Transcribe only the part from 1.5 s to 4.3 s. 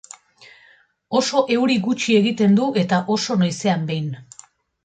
euri gutxi egiten du eta oso noizean behin.